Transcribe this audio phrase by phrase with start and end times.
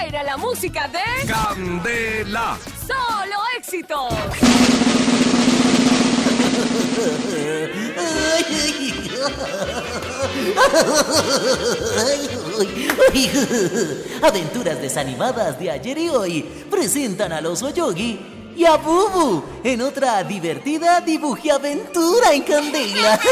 [0.00, 2.56] buena la música de Candela.
[2.86, 4.12] Solo Éxitos.
[14.22, 18.20] Aventuras desanimadas de ayer y hoy presentan al oso Yogi
[18.56, 23.20] y a Bubu en otra divertida dibujiaventura en Candela.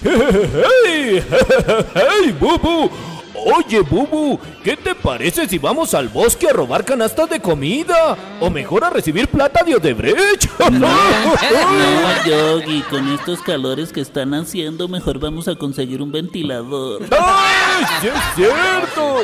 [0.02, 3.09] hey, hey, hey, boo boo.
[3.34, 8.16] Oye, Bubu, ¿qué te parece si vamos al bosque a robar canastas de comida?
[8.40, 10.50] O mejor a recibir plata de Odebrecht.
[10.70, 10.86] No,
[12.26, 17.02] Yogi, con estos calores que están haciendo, mejor vamos a conseguir un ventilador.
[17.10, 19.20] ¡Ay, sí es cierto!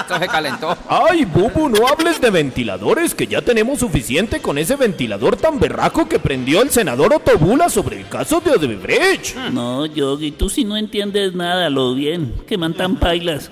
[0.00, 0.76] Esto se calentó.
[0.88, 6.08] ¡Ay, Bubu, no hables de ventiladores, que ya tenemos suficiente con ese ventilador tan berraco
[6.08, 9.36] que prendió el senador Otobula sobre el caso de Odebrecht!
[9.50, 12.34] No, Yogi, tú sí no entiendes nada, lo bien.
[12.46, 13.50] Que mantan pailas.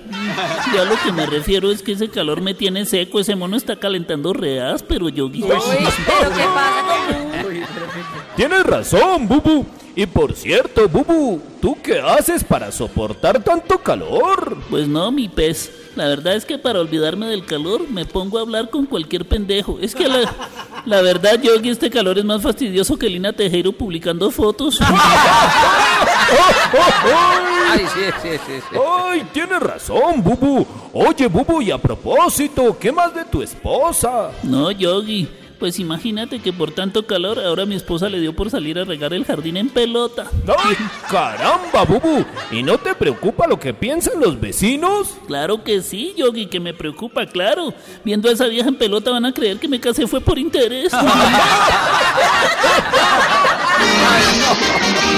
[0.73, 3.75] Ya lo que me refiero es que ese calor me tiene seco, ese mono está
[3.75, 5.43] calentando reas, pero Yogi.
[5.43, 5.61] Uy, pero
[6.33, 7.47] ¿qué pasa con?
[8.35, 9.65] Tienes razón, Bubu.
[9.95, 14.57] Y por cierto, Bubu, ¿tú qué haces para soportar tanto calor?
[14.69, 15.71] Pues no, mi pez.
[15.95, 19.79] La verdad es que para olvidarme del calor me pongo a hablar con cualquier pendejo.
[19.81, 20.31] Es que la,
[20.85, 24.79] la verdad, Yogi, este calor es más fastidioso que Lina Tejero publicando fotos.
[27.77, 28.61] Ay, sí, sí, sí.
[28.71, 28.77] sí.
[28.87, 30.65] ¡Ay, tienes razón, Bubu!
[30.93, 34.31] Oye, Bubu, y a propósito, ¿qué más de tu esposa?
[34.43, 35.27] No, Yogi.
[35.59, 39.11] Pues imagínate que por tanto calor ahora mi esposa le dio por salir a regar
[39.13, 40.27] el jardín en pelota.
[40.55, 40.75] ¡Ay,
[41.09, 42.23] caramba, Bubu!
[42.51, 45.15] ¿Y no te preocupa lo que piensan los vecinos?
[45.25, 47.73] Claro que sí, Yogi, que me preocupa, claro.
[48.03, 50.93] Viendo a esa vieja en pelota van a creer que me casé fue por interés.
[53.77, 55.16] Eso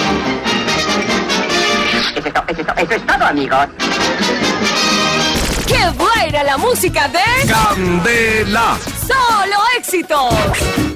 [2.82, 3.68] eso es todo, amigos.
[5.68, 8.78] ¡Qué buena la música de Candela.
[9.08, 10.90] Solo Éxitos!